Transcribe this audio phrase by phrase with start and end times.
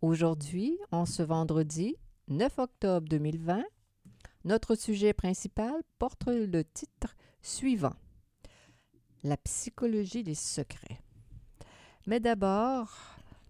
[0.00, 1.96] Aujourd'hui, en ce vendredi
[2.28, 3.64] 9 octobre 2020,
[4.44, 7.96] notre sujet principal porte le titre suivant
[9.24, 11.00] La psychologie des secrets.
[12.06, 12.92] Mais d'abord,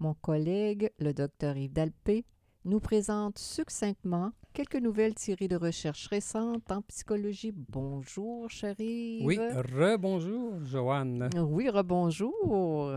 [0.01, 2.24] mon collègue, le docteur Yves Dalpé,
[2.65, 7.52] nous présente succinctement quelques nouvelles tirées de recherches récentes en psychologie.
[7.55, 9.21] Bonjour, chérie.
[9.23, 11.29] Oui, rebonjour, Joanne.
[11.37, 12.93] Oui, rebonjour.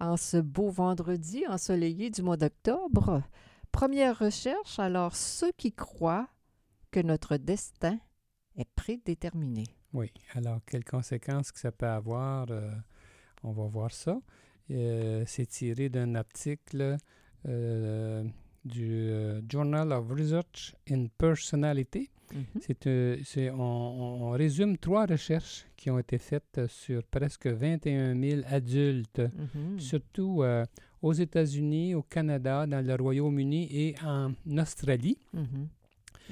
[0.00, 3.22] En ce beau vendredi ensoleillé du mois d'octobre,
[3.70, 6.28] première recherche, alors ceux qui croient
[6.90, 7.98] que notre destin
[8.56, 9.64] est prédéterminé.
[9.92, 12.70] Oui, alors quelles conséquences que ça peut avoir, euh,
[13.42, 14.18] on va voir ça.
[14.70, 16.96] Euh, c'est tiré d'un article
[17.46, 18.24] euh,
[18.64, 22.10] du euh, Journal of Research in Personality.
[22.32, 22.44] Mhm.
[22.60, 28.42] C'est, euh, c'est- on, résume trois recherches qui ont été faites sur presque 21 000
[28.48, 29.20] adultes,
[29.54, 29.80] Mhm.
[29.80, 30.64] surtout euh,
[31.02, 35.18] aux États-Unis, au Canada, dans le Royaume-Uni et en Australie.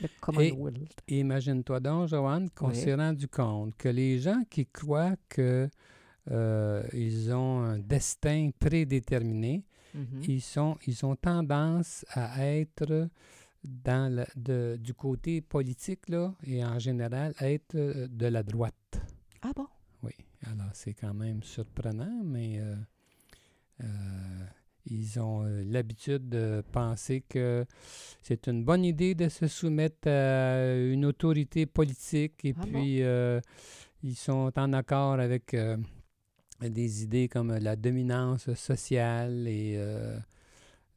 [0.00, 1.00] Le Commonwealth.
[1.08, 2.76] Et imagine-toi donc, Joanne, qu'on Oui.
[2.76, 5.68] s'est rendu compte que les gens qui croient que
[6.30, 9.64] euh, ils ont un destin prédéterminé,
[9.98, 10.22] Mhm.
[10.28, 13.08] ils, sont, ils ont tendance à être
[13.64, 19.00] dans le- de- du côté politique là, et en général être euh, de la droite.
[19.42, 19.66] Ah bon?
[20.04, 20.12] Oui,
[20.46, 22.76] alors c'est quand même surprenant, mais euh,
[23.82, 24.44] euh,
[24.86, 27.66] ils ont l'habitude de penser que
[28.22, 32.66] c'est une bonne idée de se soumettre à une autorité politique et Ah bon?
[32.70, 33.40] puis euh,
[34.02, 35.54] ils sont en accord avec
[36.60, 40.18] des idées comme la dominance sociale et euh,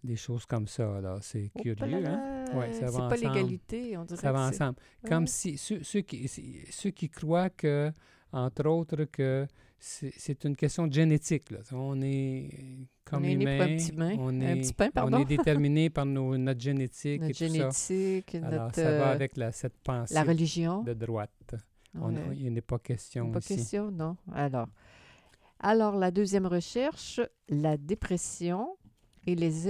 [0.04, 0.98] des choses comme ça.
[0.98, 2.46] Alors c'est Oh, curieux, hein?
[2.56, 4.20] Ouais, ça C'est va pas l'égalité, on dirait.
[4.20, 4.78] Ça va ensemble.
[5.08, 5.28] Comme Ouais.
[5.30, 6.28] si ceux, ceux qui,
[6.72, 7.92] ceux qui croient que,
[8.32, 9.46] entre autres, que
[9.80, 11.50] c'est une question de génétique.
[11.52, 11.60] Là.
[11.72, 12.50] On est
[13.06, 15.20] comme On est né pour un humain, petit on Un est, petit pain, on pardon.
[15.20, 17.70] est déterminé par nos, notre génétique Notre et tout ça.
[17.90, 20.84] génétique, Alors, notre, ça va euh, avec la, cette pensée la religion.
[20.84, 21.56] de droite.
[22.00, 22.38] On- Ouais.
[22.38, 23.56] il n'est pas question Pas ici.
[23.58, 24.16] question, non.
[24.34, 24.68] Alors,
[25.64, 28.78] alors, la deuxième recherche, la dépression
[29.28, 29.68] et les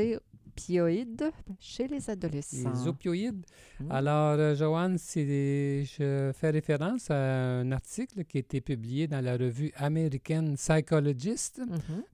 [0.52, 2.72] opioïdes chez les adolescents.
[2.74, 3.46] Les opioïdes.
[3.80, 3.92] Hmm.
[3.92, 9.38] Alors, euh, Joanne, je fais référence à un article qui a été publié dans la
[9.38, 11.62] revue American Psychologist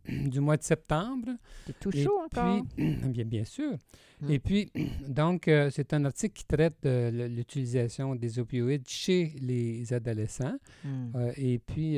[0.07, 0.29] Mhm.
[0.29, 1.29] du mois de septembre.
[1.65, 2.63] C'est tout Et chaud encore.
[2.75, 3.75] Puis, bien, bien sûr.
[4.21, 4.31] Mm.
[4.31, 4.71] Et puis,
[5.07, 10.57] donc, euh, c'est un article qui traite de l'utilisation des opioïdes chez les adolescents.
[10.83, 11.11] Hmm.
[11.15, 11.97] Euh, et puis,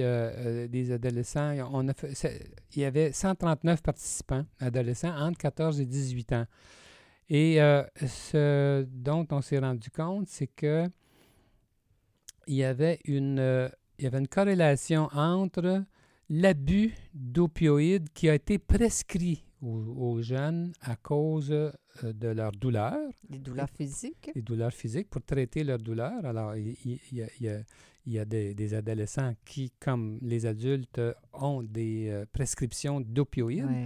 [0.70, 2.14] des adolescents, on a fait,
[2.76, 6.46] il y avait 139 participants adolescents entre 14 et 18 ans.
[7.30, 10.88] Et euh, ce dont on s'est rendu compte, c'est que
[12.48, 15.84] il y avait une, euh, il y avait une corrélation entre
[16.30, 21.72] l'abus d'opioïdes qui a été prescrit aux, aux jeunes à cause euh,
[22.04, 22.98] de leur douleur,
[23.30, 24.32] Les douleurs physiques.
[24.34, 26.26] des douleurs physiques, pour traiter leur douleur.
[26.26, 27.62] Alors, il, il- il y a, il y a-
[28.06, 31.00] il y a des, des adolescents qui, comme les adultes,
[31.34, 33.66] ont des prescriptions d'opioïdes.
[33.66, 33.86] Ouais.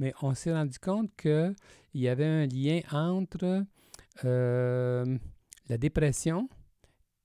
[0.00, 1.54] Mais on s'est rendu compte qu'il
[1.94, 3.64] y avait un lien entre
[4.24, 5.18] euh,
[5.68, 6.48] la dépression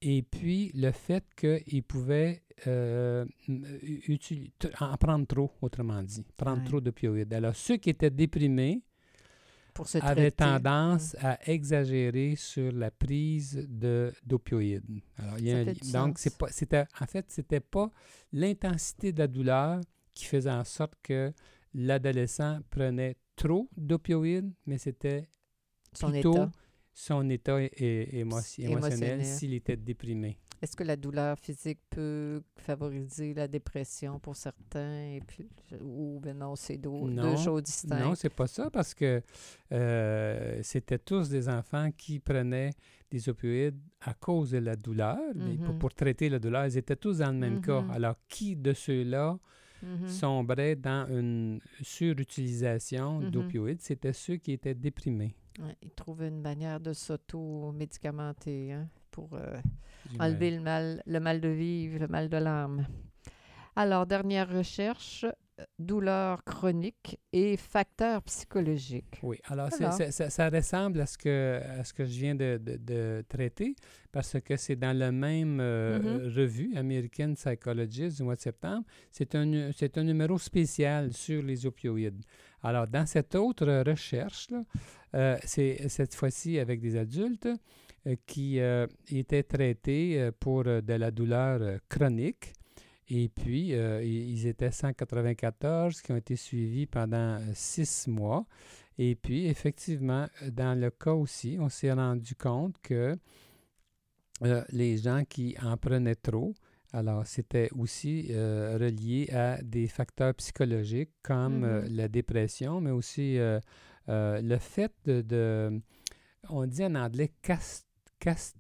[0.02, 3.26] et puis le fait qu'ils pouvaient euh,
[4.80, 6.68] en prendre trop, autrement dit, prendre Ouais.
[6.68, 7.34] trop d'opioïdes.
[7.34, 8.82] Alors, ceux qui étaient déprimés
[9.74, 15.02] Pour se avaient tendance à exagérer sur la prise de d'opioïdes.
[15.18, 16.38] Alors, il y a un donc, c'est sens.
[16.38, 17.90] pas, c'était, en fait, c'était pas
[18.32, 19.82] l'intensité de la douleur
[20.14, 21.34] qui faisait en sorte que
[21.76, 25.28] l'adolescent prenait trop d'opioïdes, mais c'était
[25.94, 26.52] Son plutôt état.
[26.94, 30.38] son état é- é- émo- émotionnel s'il était déprimé.
[30.62, 35.04] Est-ce que la douleur physique peut favoriser la dépression pour certains?
[35.16, 35.48] Et puis,
[35.82, 38.02] ou ben non, c'est deux, deux choses distinctes?
[38.02, 39.22] Non, c'est pas ça parce que
[39.74, 42.72] euh, c'était tous des enfants qui prenaient
[43.12, 45.80] des opioïdes à cause de la douleur, mais pour, Mhm.
[45.80, 47.82] pour traiter la douleur, ils étaient tous dans le même cas.
[47.82, 47.92] Mhm.
[47.92, 49.38] Alors, qui de ceux-là
[49.82, 50.08] Mhm.
[50.08, 53.30] sombrait dans une surutilisation Mhm.
[53.32, 53.82] d'opioïdes?
[53.82, 55.36] C'était ceux qui étaient déprimés.
[55.60, 59.58] Ouais, ils trouvaient une manière de s'auto-médicamenter hein, pour euh,
[60.20, 62.86] enlever le mal, le mal de vivre, le mal de l'âme.
[63.76, 65.26] Alors, dernière recherche,
[65.80, 69.20] douleur chronique et facteurs psychologiques.
[69.24, 72.78] Oui, alors, ça, ça ressemble à ce que, à ce que je viens de, de-
[72.78, 73.76] de traiter
[74.12, 76.34] parce que c'est dans la même euh, Mhm.
[76.36, 78.86] revue, American Psychologist, du mois de septembre.
[79.12, 82.24] C'est un, c'est un numéro spécial sur les opioïdes.
[82.62, 84.48] Alors, dans cette autre recherche,
[85.14, 87.48] euh, c'est cette fois-ci avec des adultes
[88.08, 88.60] euh, qui
[89.12, 92.54] étaient traités pour de la douleur chronique.
[93.10, 98.46] Et puis, euh, ils étaient 194 qui ont été suivis pendant euh, six mois.
[98.98, 103.18] Et puis, effectivement, euh, dans le cas aussi, on s'est rendu compte que
[104.44, 106.54] euh, les gens qui en prenaient trop,
[106.94, 111.88] alors c'était aussi euh, relié à des facteurs psychologiques comme Mhm.
[111.96, 113.38] la dépression, mais aussi
[114.08, 115.82] le fait de, de-
[116.50, 117.88] on dit en anglais cast,
[118.20, 118.56] cast,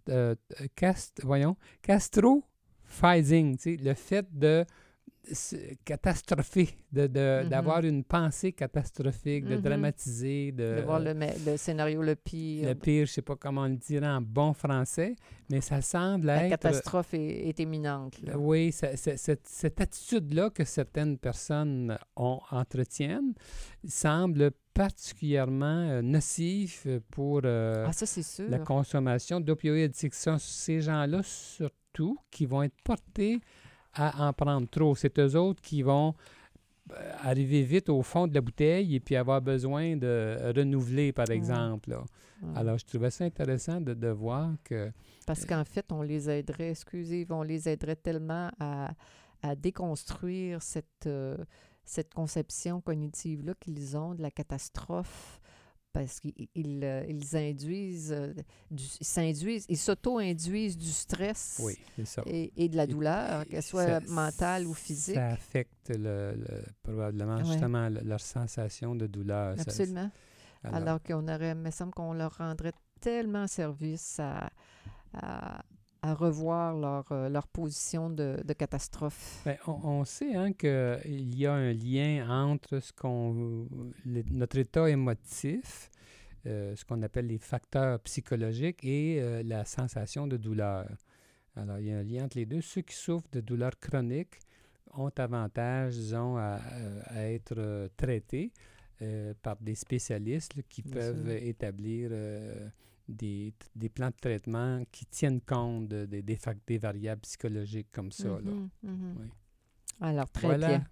[0.76, 2.42] cast- voyons, catastrophizing,
[3.84, 4.66] le fait de
[5.84, 7.08] catastropher, de,
[7.44, 7.50] Mhm.
[7.50, 9.62] d'avoir une pensée catastrophique, de Mhm.
[9.62, 12.68] dramatiser, de, de voir le, scénario le pire.
[12.70, 15.16] le pire, je sais pas comment le dirait en bon français,
[15.50, 16.52] mais ça semble La être...
[16.52, 18.22] catastrophe est, est imminente.
[18.22, 18.38] là.
[18.38, 23.34] Oui, ça- ça- cette, cette attitude-là que certaines personnes ont, entretiennent
[23.88, 28.06] semble particulièrement euh, nocive pour euh, Ah, ça,
[28.48, 29.96] la consommation d'opioïdes.
[29.96, 31.76] C'est que sont ces gens-là, surtout,
[32.32, 33.40] qui vont être portés
[33.94, 34.96] à en prendre trop.
[34.96, 36.14] C'est eux autres qui vont
[36.92, 41.30] euh, arriver vite au fond de la bouteille et puis avoir besoin de renouveler, par
[41.30, 41.90] exemple.
[41.92, 42.04] là.
[42.56, 44.92] Alors, je trouvais ça intéressant de, de voir que...
[45.26, 48.92] Parce qu'en fait, on les aiderait, excusez, on les aiderait tellement à,
[49.42, 51.38] à déconstruire cette, euh,
[51.86, 55.40] cette conception cognitive-là qu'ils ont de la catastrophe.
[55.96, 58.34] Parce qu'ils ils, euh, induisent, euh,
[58.70, 62.22] du- ils s'induisent, ils s'auto-induisent du stress Oui, c'est ça.
[62.26, 65.16] et, et de la douleur, qu'elle soit ça- mentale ou physique.
[65.16, 67.46] Ça affecte le, le- probablement Ouais.
[67.46, 69.56] justement le- leur sensation de douleur.
[69.56, 70.12] Ça- Absolument.
[70.66, 74.50] alors, Alors qu'on aurait, il me semble qu'on leur rendrait tellement service à,
[75.14, 75.64] à,
[76.10, 79.42] à revoir leur, euh, leur position de, de catastrophe.
[79.46, 83.68] ben, on, on sait hein, qu'il y a un lien entre ce qu'on,
[84.06, 85.90] notre état émotif,
[86.46, 90.88] euh, ce qu'on appelle les facteurs psychologiques et euh, la sensation de douleur.
[91.56, 92.62] Alors, il y a un lien entre les deux.
[92.62, 94.40] Ceux qui souffrent de douleurs chroniques
[94.94, 96.60] ont avantage, disons, à,
[97.08, 98.52] à être traités
[99.02, 101.48] euh, par des spécialistes là, qui Bien peuvent sûr.
[101.48, 102.12] établir
[103.08, 106.38] des, des plans de traitement qui tiennent compte de- de- des,
[106.68, 108.30] des variables psychologiques comme ça.
[108.30, 108.40] là.
[108.52, 109.16] Mhm, mhm.
[109.20, 109.28] Oui.
[110.02, 110.68] Alors, très Voilà.
[110.68, 110.84] bien.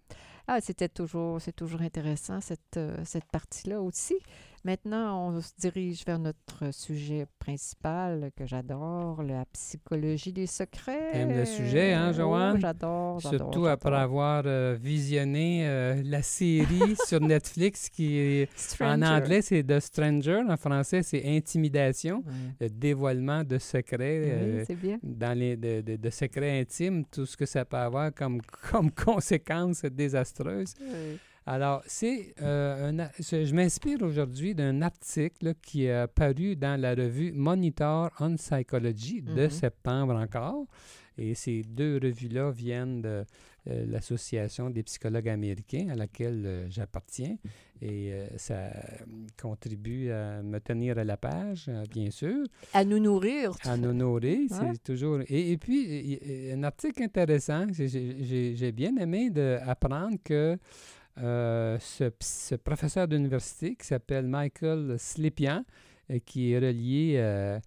[0.48, 4.16] Ah, c'était toujours, c'est toujours intéressant, cette, euh, cette partie-là aussi.
[4.66, 11.12] Maintenant, on se dirige vers notre sujet principal que j'adore, la psychologie des secrets.
[11.12, 12.62] T'aimes le sujet, hein, Oh, Joanne?
[12.62, 13.40] j'adore, j'adore.
[13.54, 18.50] Surtout après avoir euh, visionné euh, la série sur Netflix qui est
[18.82, 22.24] en anglais c'est The Stranger, en français c'est Intimidation,
[22.62, 24.22] le dévoilement de secrets.
[24.26, 24.98] euh, Oui, c'est bien.
[25.04, 28.40] dans les de, de- de secrets intimes, tout ce que ça peut avoir comme,
[28.72, 30.74] comme conséquence désastreuse.
[30.80, 31.20] Oui.
[31.46, 36.96] Alors, c'est euh, un a- je m'inspire aujourd'hui d'un article qui est paru dans la
[36.96, 39.50] revue Monitor on Psychology de Mhm.
[39.50, 40.66] septembre encore.
[41.18, 43.24] Et ces deux revues-là viennent de
[43.70, 47.38] euh, l'Association des psychologues américains à laquelle euh, j'appartiens.
[47.82, 48.72] Et euh, ça
[49.42, 53.52] contribue à me tenir à la page, bien sûr À nous nourrir.
[53.66, 54.72] à nous nourrir, Ouais.
[54.74, 55.20] c'est toujours...
[55.28, 60.58] Et, et puis, y un article intéressant, j'ai bien aimé d'apprendre que
[61.18, 65.64] euh, ce, professeur d'université qui s'appelle Michael Slepian,
[66.12, 67.60] euh, qui est relié, euh,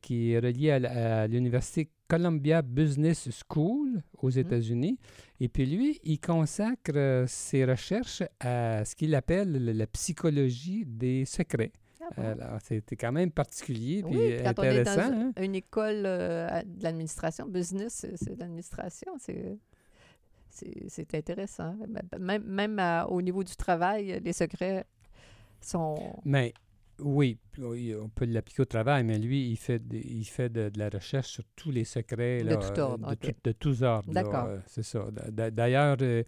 [0.00, 4.38] qui est relié à, l'université Columbia Business School aux Mhm.
[4.38, 4.98] États-Unis.
[5.40, 11.24] Et puis lui, il consacre ses recherches à ce qu'il appelle le- la psychologie des
[11.24, 11.72] secrets.
[12.16, 12.30] Ah?
[12.30, 15.10] Alors, c'était quand même particulier puis Oui, quand on est intéressant.
[15.10, 15.32] dans hein?
[15.42, 19.58] une école euh, de l'administration, business, c'est c'est de l'administration, c'est
[20.88, 21.76] c'est- intéressant.
[22.18, 24.84] Même, même à- au niveau du travail, les secrets
[25.60, 25.94] sont...
[26.24, 26.52] Mais
[26.98, 30.78] oui, on peut l'appliquer au travail, mais lui, il fait, de, il fait de, de
[30.78, 32.42] la recherche sur tous les secrets.
[32.42, 34.10] De tout ordre, De, tout- de tous ordres.
[34.12, 34.46] D'accord.
[34.46, 35.06] euh, C'est ça.
[35.30, 36.22] D'ailleurs, euh,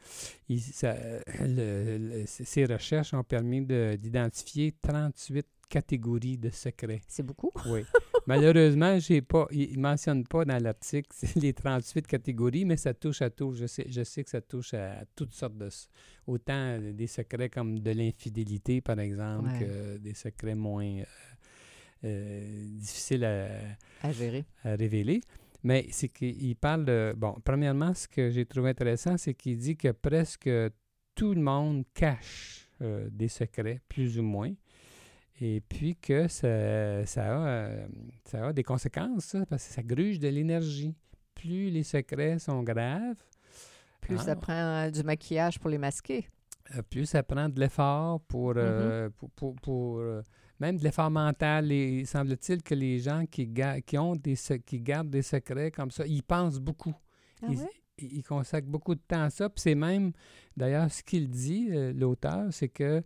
[0.51, 7.01] euh, ces recherches ont permis de- d'identifier 38 catégories de secrets.
[7.09, 7.51] C'est beaucoup.
[7.67, 7.83] Oui.
[8.29, 13.23] Malheureusement, j'ai pas, il ne mentionne pas dans l'article les 38 catégories, mais ça touche
[13.23, 13.55] à tout.
[13.55, 15.69] Je sais, je sais que ça touche à, toutes sortes de...
[16.27, 19.59] Autant euh, des secrets comme de l'infidélité, par exemple, Ouais.
[19.61, 21.05] que des secrets moins euh,
[22.05, 23.49] euh, difficiles à,
[24.03, 24.45] À gérer.
[24.63, 25.21] à révéler.
[25.65, 27.15] Mais c'est qu'il parle de...
[27.17, 30.49] Bon, premièrement, ce que j'ai trouvé intéressant, c'est qu'il dit que presque
[31.15, 34.53] tout le monde cache euh, des secrets, plus ou moins.
[35.40, 37.87] Et puis que ça, ça, a, euh,
[38.25, 40.95] ça a des conséquences, ça, parce que ça gruge de l'énergie.
[41.35, 43.23] Plus les secrets sont graves,
[44.00, 44.37] Plus ça Ah.
[44.37, 46.26] prend euh, du maquillage pour les masquer.
[46.76, 50.23] euh, plus ça prend de l'effort pour, euh, pour, pour- pour, euh,
[50.61, 51.71] même de l'effort mental.
[51.73, 54.35] Et semble-t-il que les gens qui, ga- qui, ont des,
[54.66, 56.95] qui gardent des secrets comme ça, ils pensent beaucoup.
[57.42, 59.49] Ah ils, ils- consacrent beaucoup de temps à ça.
[59.49, 60.12] Puis c'est même,
[60.57, 63.02] d'ailleurs, ce qu'il dit, euh, l'auteur, c'est que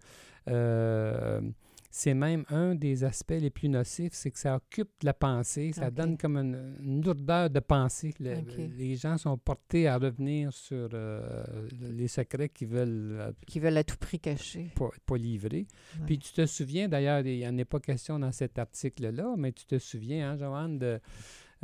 [1.95, 5.91] c'est même un des aspects les plus nocifs, c'est que ça occupe la pensée, ça
[5.91, 8.15] donne comme une, une lourdeur de pensée.
[8.19, 8.37] Le-.
[8.79, 11.45] Les gens sont portés à revenir sur euh,
[11.79, 14.73] les secrets qu'ils veulent euh, Qui veulent à tout prix cacher.
[14.75, 15.67] pas, livrer.
[15.99, 16.07] Ouais.
[16.07, 19.53] Puis tu te souviens, d'ailleurs, il n'y en a pas question dans cet article-là, mais
[19.53, 20.99] tu te souviens, hein, Joanne, de,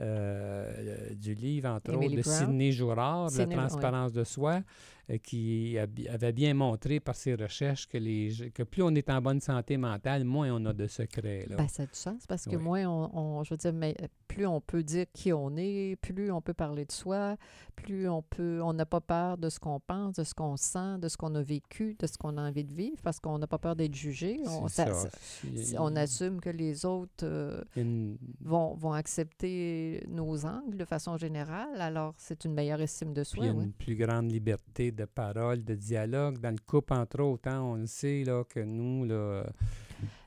[0.00, 2.46] euh, du livre, entre Emily autres, de Brown?
[2.48, 4.60] Sidney Jourard, Sidney, La transparence de soi,
[5.16, 9.08] qui a bi- avait bien montré par ses recherches que, les, que plus on est
[9.08, 11.46] en bonne santé mentale, moins on a de secrets.
[11.48, 11.56] Là.
[11.56, 12.62] Ben, ça a du sens parce que Oui.
[12.62, 13.96] moins on, on- je veux dire, mais
[14.26, 17.36] plus on peut dire qui on est, plus on peut parler de soi,
[17.74, 20.98] plus on peut, on n'a pas peur de ce qu'on pense, de ce qu'on sent,
[21.00, 23.46] de ce qu'on a vécu, de ce qu'on a envie de vivre, parce qu'on n'a
[23.46, 24.40] pas peur d'être jugé.
[24.46, 25.10] On, C'est ça- ça.
[25.10, 30.76] ça- Si- si on assume que les autres euh, une- vont, vont accepter nos angles
[30.76, 33.46] de façon générale, alors c'est une meilleure estime de Puis il soi.
[33.46, 33.64] y a oui.
[33.64, 36.38] une plus grande liberté de parole, de dialogue.
[36.38, 39.44] Dans le couple, entre autres, hein, on le sait là, que nous, là, euh,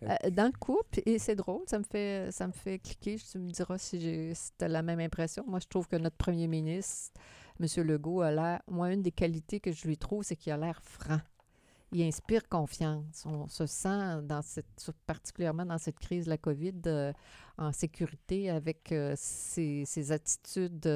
[0.04, 3.18] Euh, dans le couple, et c'est drôle, ça me fait ça me fait cliquer.
[3.18, 5.44] Tu me diras si si t'as la même impression.
[5.48, 7.12] Moi, je trouve que notre premier ministre,
[7.60, 7.68] M.
[7.86, 8.62] Legault, a l'air.
[8.68, 11.20] Moi, une des qualités que je lui trouve, c'est qu'il a l'air franc.
[11.94, 13.26] Il inspire confiance.
[13.26, 14.22] On se sent,
[15.06, 17.12] particulièrement dans cette crise de la COVID, euh,
[17.58, 20.88] en sécurité avec euh, ses, attitudes.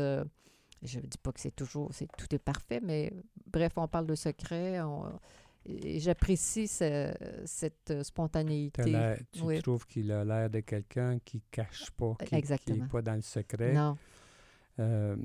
[0.84, 3.12] Je ne dis pas que c'est toujours, c'est tout est parfait, mais
[3.52, 4.82] bref, on parle de secret.
[4.82, 5.20] on-
[5.68, 7.12] et j'apprécie ce-
[7.46, 8.84] cette euh, spontanéité.
[9.32, 9.60] tu Oui.
[9.64, 12.36] trouves qu'il a l'air de quelqu'un qui cache pas, qui
[12.74, 13.74] n'est pas dans le secret.
[13.74, 13.98] Non,
[14.78, 15.16] Euh,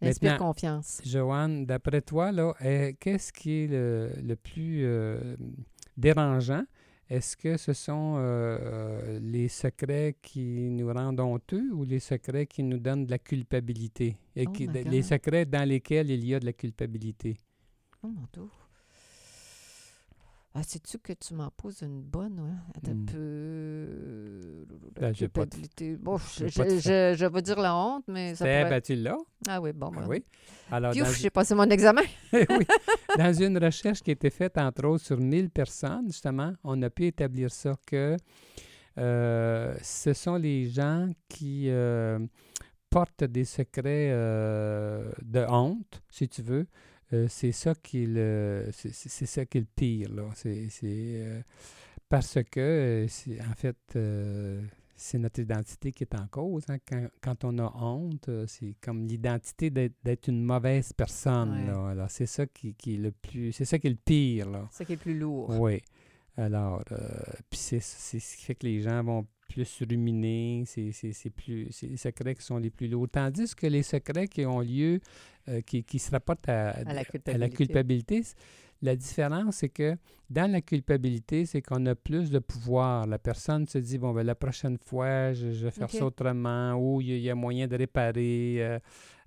[0.00, 1.02] inspire confiance.
[1.04, 2.52] Joanne, d'après toi, là,
[2.98, 5.36] qu'est-ce qui est le, le plus euh,
[5.96, 6.64] dérangeant?
[7.08, 12.46] Est-ce que ce sont euh, euh, les secrets qui nous rendent honteux ou les secrets
[12.46, 14.16] qui nous donnent de la culpabilité?
[14.34, 17.36] Et Oh qui- les secrets dans lesquels il y a de la culpabilité?
[18.02, 18.42] Oh mon Dieu.
[20.54, 22.56] Ah, sais-tu que tu m'en poses une bonne, hein?
[22.74, 22.92] Attends.
[25.00, 25.96] Ben, j'ai pas de-.
[25.96, 28.58] Bon, je, j'ai pas de je, je, je vais dire la honte, mais ça C'est
[28.58, 28.70] pourrait...
[28.70, 29.18] ben, tu l'as?
[29.48, 30.06] Ah oui, bon, Ah ben.
[30.08, 30.24] oui.
[30.70, 32.02] Alors, dans, j'ai passé mon examen.
[32.32, 32.66] oui.
[33.18, 36.90] Dans une recherche qui a été faite, entre autres, sur 1000 personnes, justement, on a
[36.90, 38.16] pu établir ça que
[38.98, 42.18] euh, ce sont les gens qui euh,
[42.88, 46.66] portent des secrets euh, de honte, si tu veux.
[47.12, 50.24] Euh, c'est ça qui le, c'est, ça qui est le pire, là.
[50.34, 51.40] C'est, euh,
[52.08, 53.06] parce que, euh,
[53.48, 54.62] en fait, euh,
[54.96, 56.64] c'est notre identité qui est en cause.
[56.68, 56.78] hein.
[56.88, 61.52] Quand, quand on a honte, euh, c'est comme l'identité d'être, d'être une mauvaise personne.
[61.60, 61.66] Ouais.
[61.66, 61.88] Là.
[61.90, 63.52] Alors, c'est ça qui, qui est le plus.
[63.52, 64.48] C'est ça qui est le pire.
[64.70, 65.50] C'est ça qui est le plus lourd.
[65.60, 65.80] Oui.
[66.38, 66.98] Alors, euh,
[67.48, 70.64] puis c'est, ce qui fait que les gens vont plus ruminer.
[70.66, 73.08] C'est, plus, c'est les secrets qui sont les plus lourds.
[73.10, 75.00] Tandis que les secrets qui ont lieu,
[75.48, 78.22] euh, qui, qui se rapportent à, À la à la culpabilité.
[78.82, 79.96] La différence, c'est que
[80.28, 83.06] dans la culpabilité, c'est qu'on a plus de pouvoir.
[83.06, 86.74] La personne se dit, bon, ben, la prochaine fois, je, je vais faire ça autrement,
[86.74, 88.56] ou il y, a- moyen de réparer.
[88.58, 88.78] euh,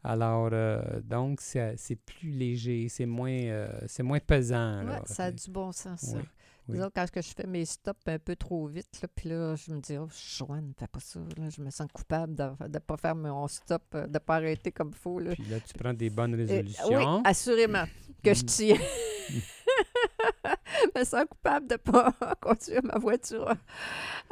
[0.03, 4.85] alors, euh, donc, c'est c'est plus léger, c'est moins, euh, c'est moins pesant.
[4.85, 6.17] Ouais, ça a du bon sens, ça.
[6.17, 6.23] Oui,
[6.69, 6.77] oui.
[6.77, 9.71] Disons, quand que je fais mes stops un peu trop vite, là, puis là, je
[9.71, 10.07] me dis, oh,
[10.37, 11.19] Joanne, fais pas ça.
[11.37, 14.35] là, je me sens coupable de ne pas faire mon stop, euh, de ne pas
[14.35, 15.19] arrêter comme il faut.
[15.19, 15.31] Là.
[15.33, 16.87] Puis là, tu prends des bonnes Et- résolutions.
[17.17, 17.85] oui, assurément
[18.23, 18.45] que je Mm.
[18.45, 18.77] tiens.
[20.95, 22.11] je me sens coupable de ne pas
[22.41, 23.53] conduire ma voiture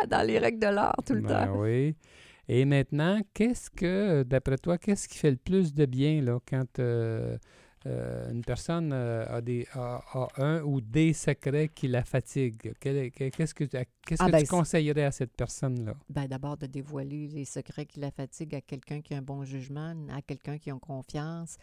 [0.07, 1.59] dans les règles de l'art tout le Ben temps.
[1.61, 1.95] oui.
[2.49, 6.79] Et maintenant, qu'est-ce que, d'après toi, qu'est-ce qui fait le plus de bien là, quand
[6.79, 7.37] euh,
[7.87, 12.73] euh, une personne euh, a, des, a, a un ou des secrets qui la fatiguent?
[12.79, 15.93] Que- Qu'est-ce que, qu'est-ce Ah que ben, tu c'est- conseillerais à cette personne-là?
[16.09, 19.43] Ben, D'abord, de dévoiler les secrets qui la fatiguent à quelqu'un qui a un bon
[19.45, 21.57] jugement, à quelqu'un qui a confiance.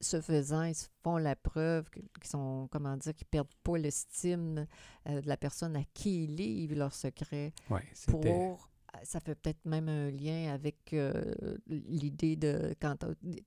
[0.00, 4.66] Ce faisant, ils font la preuve qu'ils sont, comment dire, qu'ils perdent pas l'estime
[5.08, 7.52] euh, de la personne à qui ils livrent leurs secrets.
[8.08, 8.68] Pour,
[9.04, 11.34] ça fait peut-être même un lien avec euh,
[11.66, 13.42] l'idée de quand, du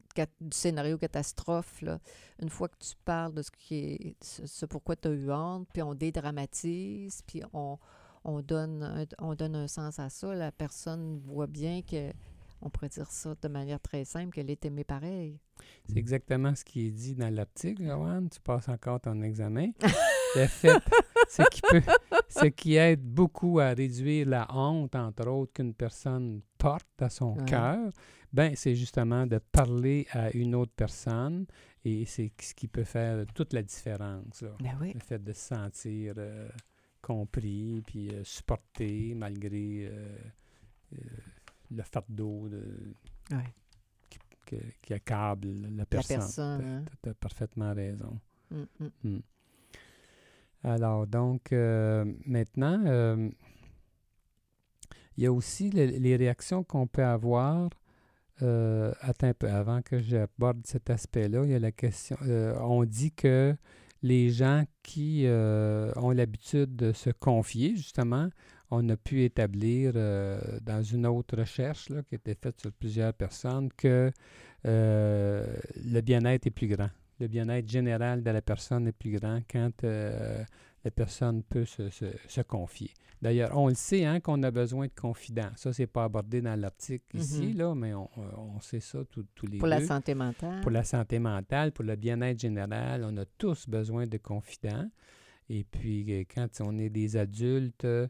[0.52, 1.82] scénario catastrophe.
[1.82, 2.00] Là.
[2.42, 5.32] Une fois que tu parles de ce qui est ce, ce pourquoi tu as eu
[5.32, 7.78] honte, puis on dédramatise, puis on,
[8.24, 12.12] on donne un, on donne un sens à ça, la personne voit bien que
[12.62, 15.40] on pourrait dire ça de manière très simple, qu'elle est aimée pareil.
[15.88, 18.30] C'est exactement ce qui est dit dans l'article, Joanne.
[18.30, 19.72] Tu passes encore ton examen.
[20.36, 20.78] Le fait,
[21.30, 21.82] ce qui, peut,
[22.28, 27.38] ce qui aide beaucoup à réduire la honte, entre autres, qu'une personne porte à son
[27.38, 27.46] Ouais.
[27.46, 27.92] cœur,
[28.34, 31.46] ben, c'est justement de parler à une autre personne
[31.86, 34.42] et c'est ce qui peut faire toute la différence.
[34.42, 34.52] là.
[34.60, 34.92] Ben oui.
[34.94, 36.50] Le fait de se sentir euh,
[37.02, 40.18] compris puis euh, supporté malgré euh,
[40.94, 40.98] euh,
[41.72, 42.64] le fardeau de,
[43.32, 43.54] Ouais.
[44.84, 46.18] qui accable la personne.
[46.18, 46.62] personne.
[46.66, 46.86] hein.
[47.04, 48.20] Tu as parfaitement raison.
[48.52, 48.90] Mm, mm.
[49.04, 49.20] Mm.
[50.64, 53.30] Alors, donc, euh, maintenant, euh,
[55.18, 57.70] il y a aussi le- les réactions qu'on peut avoir.
[58.42, 62.18] Euh, attends un peu, avant que j'aborde cet aspect-là, il y a la question.
[62.62, 63.56] on dit que
[64.04, 68.30] les gens qui ont l'habitude de se confier, justement,
[68.72, 73.14] on a pu établir dans une autre recherche là, qui a été faite sur plusieurs
[73.14, 74.12] personnes que
[74.64, 76.90] le bien-être est plus grand.
[77.20, 80.44] Le bien-être général de la personne est plus grand quand euh,
[80.86, 82.92] la personne peut se, se- se confier.
[83.22, 85.50] D'ailleurs, on le sait hein, qu'on a besoin de confidents.
[85.58, 87.58] Ça, c'est pas abordé dans l'article ici, Mhm.
[87.58, 89.76] là, mais on, on sait ça tous les Pour deux.
[89.76, 90.62] la santé mentale.
[90.62, 94.90] Pour la santé mentale, pour le bien-être général, on a tous besoin de confidents.
[95.50, 98.08] Et puis, euh, quand on est des adultes, euh,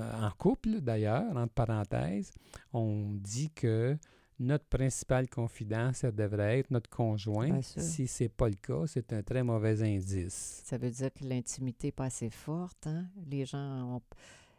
[0.00, 2.32] en couple d'ailleurs, entre parenthèses,
[2.72, 3.96] on dit que
[4.38, 7.60] notre principal confident, ça devrait être notre conjoint.
[7.62, 10.62] Si ce n'est pas le cas, c'est un très mauvais indice.
[10.64, 12.86] Ça veut dire que l'intimité n'est pas assez forte.
[12.86, 13.06] Hein?
[13.26, 14.02] Les gens ont.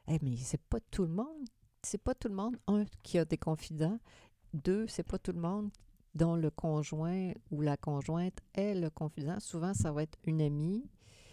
[0.08, 1.48] Eh, mais c'est pas tout le monde.
[1.82, 4.00] C'est pas tout le monde, un, qui a des confidents.
[4.54, 5.70] Deux, c'est pas tout le monde
[6.16, 9.40] dont le conjoint ou la conjointe est le confident.
[9.40, 10.84] Souvent, ça va être une amie.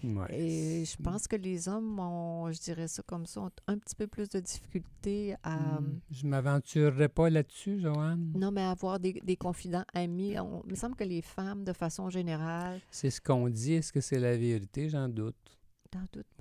[0.04, 0.38] Ouais.
[0.40, 3.94] Et je pense que les hommes ont, je dirais ça comme ça, ont un petit
[3.94, 5.56] peu plus de difficulté à.
[5.80, 8.32] Hmm, Je ne m'aventurerai pas là-dessus, Joanne.
[8.36, 10.38] Non, mais avoir des, des confidents amis.
[10.38, 13.74] On- il me semble que les femmes, de façon générale, C'est ce qu'on dit.
[13.74, 14.88] Est-ce que c'est la vérité?
[14.88, 15.34] J'en doute.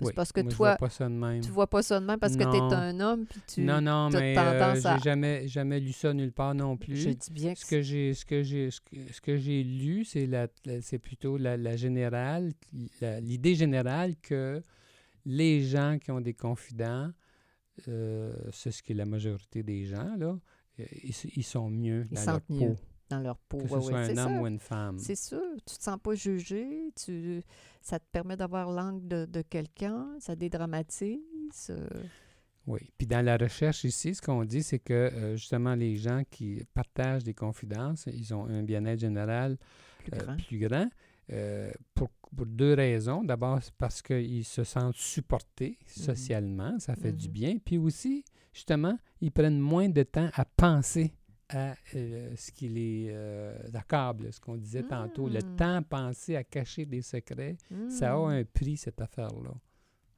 [0.00, 1.40] Oui, C'est parce que moi, je vois toi, pas ça de même.
[1.40, 3.60] tu vois pas ça de même parce que tu es un homme puis tu.
[3.62, 6.96] non, non, mais euh, tendance à- j'ai jamais, jamais lu ça nulle part non plus.
[6.96, 10.26] Je dis bien que Ce que j'ai, ce que j'ai, ce que, j'ai lu, c'est
[10.26, 12.52] la, la- c'est plutôt la, la générale,
[13.22, 14.62] l'idée générale que
[15.24, 17.10] les gens qui ont des confidents,
[17.88, 20.38] euh, c'est ce qui est la majorité des gens là,
[20.80, 22.74] euh, ils, ils sont mieux Ils dans sentent leur mieux.
[22.74, 23.58] peau, dans leur peau.
[23.58, 24.40] que ouais, ce soit un homme ça.
[24.40, 24.98] ou une femme.
[24.98, 27.42] C'est sûr, tu te sens pas jugé, tu,
[27.86, 31.20] ça te permet d'avoir l'angle de, de quelqu'un, ça dédramatise.
[31.70, 31.86] euh,
[32.66, 32.80] Oui.
[32.98, 36.62] Puis dans la recherche ici, ce qu'on dit, c'est que euh, justement les gens qui
[36.74, 39.56] partagent des confidences, ils ont un bien-être général
[39.98, 40.36] plus euh, grand.
[40.48, 40.88] plus grand.
[41.32, 43.22] euh, pour, pour deux raisons.
[43.24, 47.32] D'abord, c'est parce qu'ils se sentent supportés socialement, ça fait du Mhm.
[47.32, 47.58] bien.
[47.64, 51.12] Puis aussi, justement, ils prennent moins de temps à penser
[51.48, 55.28] à euh, ce qui les euh, accable, ce qu'on disait tantôt.
[55.28, 57.56] Le temps pensé à cacher des secrets,
[57.88, 59.52] ça a Hmm, un prix, cette affaire-là.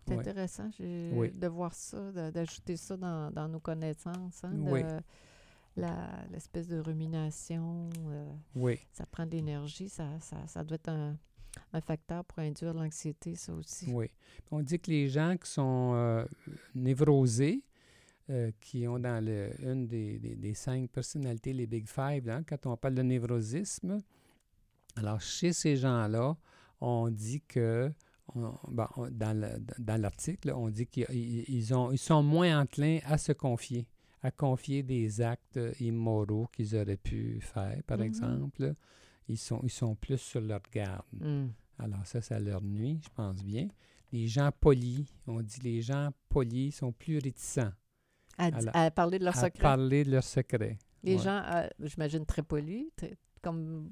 [0.06, 0.20] C'est Ouais.
[0.20, 1.30] intéressant Oui.
[1.32, 4.42] de voir ça, d'ajouter ça dans, dans nos connaissances.
[4.42, 5.02] hein, de
[6.32, 8.80] L'espèce de rumination, euh, Oui.
[8.92, 11.16] ça prend de l'énergie, ça, ça, ça doit être un,
[11.72, 13.86] un facteur pour induire l'anxiété, ça aussi.
[13.92, 14.10] Oui.
[14.50, 16.24] On dit que les gens qui sont euh,
[16.74, 17.62] névrosés,
[18.30, 22.42] euh, qui ont dans le, une des, des- des cinq personnalités, les Big Five, hein,
[22.46, 23.98] quand on parle de névrosisme,
[24.96, 26.36] alors chez ces gens-là,
[26.80, 27.90] on dit que,
[28.34, 28.52] on-
[28.96, 33.16] on- dans le- dans l'article, on dit qu'ils ils ont- ils sont moins enclins à
[33.18, 33.86] se confier,
[34.22, 38.04] à confier des actes immoraux qu'ils auraient pu faire, par Mhm.
[38.04, 38.74] exemple.
[39.28, 41.04] Ils sont, ils sont plus sur leur garde.
[41.12, 41.48] Hmm.
[41.78, 43.68] Alors ça, ça leur nuit, je pense bien.
[44.10, 47.72] Les gens polis, on dit les gens polis sont plus réticents
[48.38, 48.50] À,
[48.84, 49.62] à parler de leur à secret.
[49.62, 50.78] parler de leurs secrets.
[51.02, 51.22] Les ouais.
[51.22, 53.90] gens, euh, j'imagine, très polis, très- comme...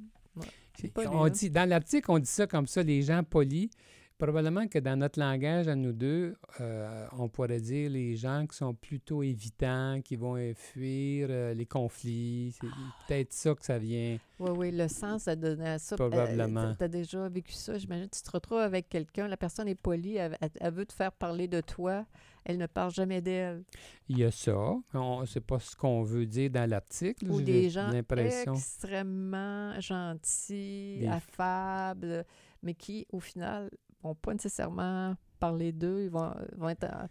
[0.95, 1.31] Poli, on hein?
[1.31, 3.71] dit, dans l'article, on dit ça comme ça, les gens polis.
[4.19, 8.57] Probablement que dans notre langage, à nous deux, euh, on pourrait dire les gens qui
[8.57, 12.55] sont plutôt évitants, qui vont euh, fuir euh, les conflits.
[12.59, 12.67] C'est
[13.07, 14.17] peut-être ça que ça vient.
[14.39, 15.97] Oui, oui, le sens a donné à ça.
[15.97, 16.75] Probablement.
[16.75, 18.09] tu as déjà vécu ça, j'imagine.
[18.09, 20.35] Tu te retrouves avec quelqu'un, la personne est polie, elle,
[20.73, 22.07] veut te faire parler de toi,
[22.47, 23.65] elle ne parle jamais d'elle.
[24.09, 24.57] Il y a ça.
[24.95, 27.31] On- C'est pas ce qu'on veut dire dans l'article.
[27.31, 32.25] Ou des gens extrêmement gentils, Des- affables,
[32.63, 33.71] mais qui, au final,
[34.09, 37.07] vont pas nécessairement parler d'eux, ils vont, vont être euh,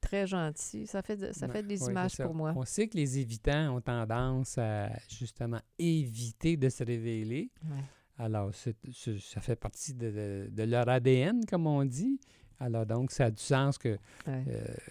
[0.00, 0.86] très gentils.
[0.86, 2.52] Ça fait, de- ça Ouais, fait des ouais, images pour moi.
[2.56, 7.50] On sait que les évitants ont tendance à justement éviter de se révéler.
[7.64, 7.82] Ouais.
[8.20, 12.18] Alors, ça fait partie de, de- de leur ADN, comme on dit.
[12.60, 14.42] Alors, donc, ça a du sens que euh,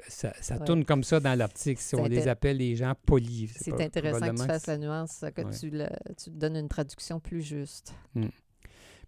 [0.08, 3.52] ça, tourne comme ça dans l'article, si on les appelle les gens polis.
[3.58, 7.42] C'est intéressant que tu fasses la nuance, que tu, le- tu donnes une traduction plus
[7.42, 7.94] juste.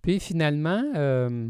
[0.02, 1.50] Puis finalement, euh,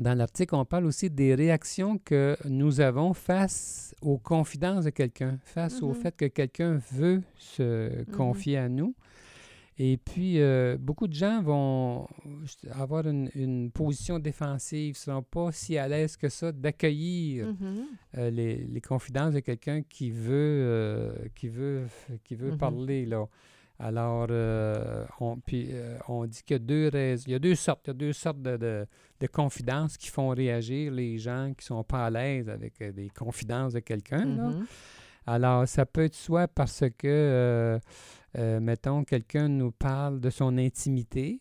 [0.00, 5.38] dans l'article, on parle aussi des réactions que nous avons face aux confidences de quelqu'un,
[5.44, 5.94] face au Mhm.
[5.94, 8.94] fait que quelqu'un veut se confier à nous.
[9.82, 12.06] Et puis, euh, beaucoup de gens vont
[12.72, 17.84] avoir une, une position défensive, ne seront pas si à l'aise que ça d'accueillir Mhm.
[18.18, 21.84] euh, les, les confidences de quelqu'un qui veut, euh, qui veut,
[22.24, 22.58] qui veut Mhm.
[22.58, 23.06] parler.
[23.06, 23.24] Là.
[23.82, 27.24] Alors, euh, on, puis, euh, on dit qu'il y a deux raisons.
[27.26, 28.86] Il y a deux sortes, il y a deux sortes de, de-
[29.20, 33.08] de confidences qui font réagir les gens qui sont pas à l'aise avec euh, des
[33.08, 34.26] confidences de quelqu'un.
[34.26, 34.66] Mhm.
[35.26, 37.78] Alors, ça peut être soit parce que,
[38.36, 41.40] mettons, quelqu'un nous parle de son intimité,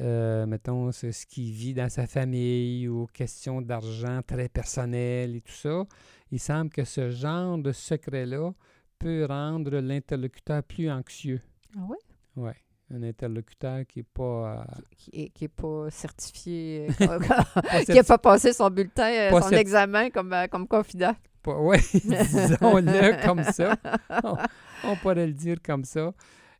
[0.00, 5.40] euh, mettons, c'est ce qu'il vit dans sa famille ou question d'argent très personnel et
[5.40, 5.84] tout ça.
[6.30, 8.52] Il semble que ce genre de secret-là
[8.98, 11.40] peut rendre l'interlocuteur plus anxieux.
[11.76, 11.96] Ah oui?
[12.36, 12.50] Oui,
[12.92, 14.66] un interlocuteur qui n'est pas...
[15.12, 17.18] euh, Qui pas certifié, pas
[17.84, 21.14] qui n'a pas passé son bulletin, euh, Pas son certi- examen comme, euh, comme confident.
[21.46, 23.76] Oui, disons-le comme ça.
[24.22, 24.36] On,
[24.84, 26.12] on pourrait le dire comme ça.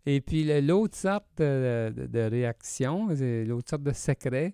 [0.06, 3.08] Et puis l'autre sorte de, de- de réaction,
[3.46, 4.52] l'autre sorte de secret,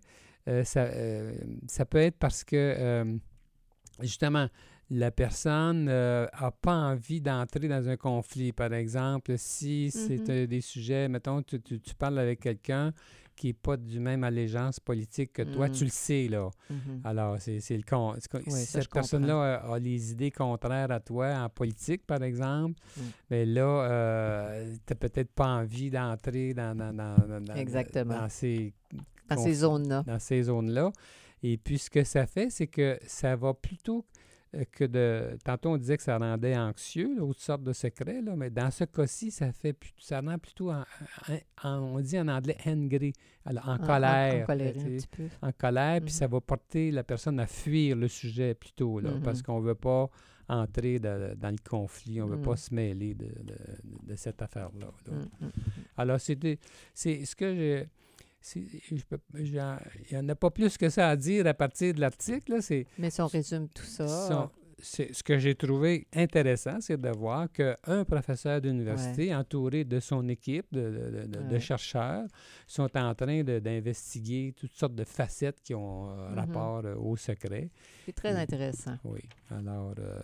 [0.48, 1.34] euh, ça, euh,
[1.68, 3.16] ça peut être parce que euh,
[4.00, 4.48] justement,
[4.90, 8.52] la personne n'a pas envie d'entrer dans un conflit.
[8.52, 10.26] Par exemple, si c'est Mhm.
[10.30, 12.92] euh, des sujets, mettons, tu, tu- tu parles avec quelqu'un
[13.36, 16.50] qui n'est pas du même allégeance politique que toi, tu le sais, là.
[16.68, 17.00] Mhm.
[17.04, 18.14] Alors, c'est le con.
[18.34, 22.74] Oui, si cette personne-là a, a les idées contraires à toi en politique, par exemple,
[22.96, 23.00] Mm.
[23.30, 24.52] mais là,
[24.86, 28.18] tu n'as peut-être pas envie d'entrer dans, dans, dans, dans- dans- Exactement.
[28.22, 28.74] dans ces,
[29.38, 30.02] ces zones-là.
[30.06, 30.90] dans ces zones-là.
[31.42, 34.29] Et puis, ce que ça fait, c'est que ça va plutôt euh,
[34.72, 35.38] que de...
[35.44, 38.70] Tantôt, on disait que ça rendait anxieux, là, autre sorte de secret, là, mais dans
[38.70, 40.80] ce cas-ci, ça fait ça rend plutôt, en,
[41.62, 43.12] en- en- on dit en anglais angry,
[43.44, 44.42] alors en colère.
[44.42, 45.28] En, colère, tu un sais petit peu.
[45.42, 46.18] en colère, puis Mhm.
[46.18, 49.44] ça va porter la personne à fuir le sujet plutôt, là, parce Mhm.
[49.44, 50.08] qu'on ne veut pas
[50.48, 52.56] entrer de- dans le conflit, on ne veut pas Mhm.
[52.56, 54.88] se mêler de, de- de cette affaire-là.
[55.06, 55.48] là.
[55.96, 56.58] Alors, c'était,
[56.92, 57.84] c'est ce que je...
[58.54, 59.02] Il
[60.12, 62.52] n'y en a pas plus que ça à dire à partir de l'article.
[62.52, 64.50] là, C'est, Mais si on résume tout ça, son-
[64.82, 70.26] c'est- ce que j'ai trouvé intéressant, c'est de voir qu'un professeur d'université, entouré de son
[70.28, 71.60] équipe de, de- de- de Ouais.
[71.60, 72.24] chercheurs,
[72.66, 76.34] sont en train d'investiguer toutes sortes de facettes qui ont euh, Mhm.
[76.38, 77.68] rapport euh, au secret.
[78.06, 78.36] c'est très Mm.
[78.38, 78.96] intéressant.
[79.04, 79.20] Oui.
[79.50, 80.18] Alors, euh,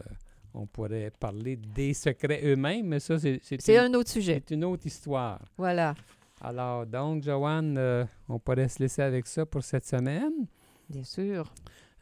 [0.55, 4.43] on pourrait parler des secrets eux-mêmes, mais ça, c'est, c'est un autre sujet.
[4.49, 5.41] c'est une autre histoire.
[5.59, 5.95] Voilà.
[6.41, 10.47] Alors, donc, Joanne, euh, on pourrait se laisser avec ça pour cette semaine.
[10.89, 11.53] Bien sûr.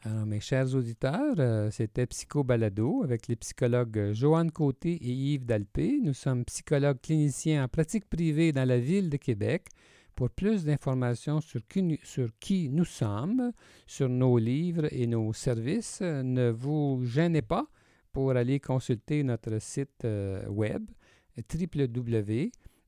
[0.03, 5.11] Alors, mes chers auditeurs, euh, c'était Psycho Balado avec les psychologues euh, Joanne Côté et
[5.11, 5.99] Yves Dalpé.
[6.03, 9.67] Nous sommes psychologues cliniciens en pratique privée dans la ville de Québec.
[10.15, 13.51] Pour plus d'informations sur qui, nous- sur qui nous sommes,
[13.87, 17.65] sur nos livres et nos services, ne vous gênez pas
[18.13, 20.83] pour aller consulter notre site euh, web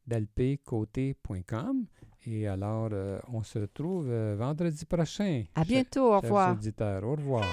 [0.07, 1.85] www.dalpécoté.com.
[2.25, 5.43] Et alors, euh, on se retrouve euh, vendredi prochain.
[5.55, 6.07] À bientôt.
[6.13, 6.51] Au chers revoir.
[6.53, 7.03] auditeurs.
[7.03, 7.45] Au revoir.